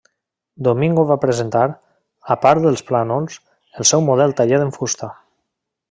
Domingo 0.67 1.03
va 1.11 1.17
presentar, 1.25 1.65
a 2.37 2.39
part 2.47 2.65
dels 2.65 2.83
plànols, 2.89 3.39
el 3.83 3.89
seu 3.93 4.05
model 4.11 4.35
tallat 4.41 4.65
en 4.69 4.75
fusta. 4.81 5.13